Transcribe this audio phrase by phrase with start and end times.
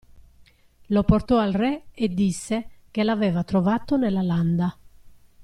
[0.87, 4.75] Lo portò al re e disse che l'aveva trovato nella landa.